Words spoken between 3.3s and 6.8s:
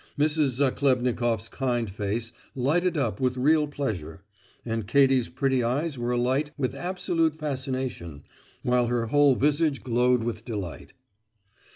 real pleasure, and Katie's pretty eyes were alight with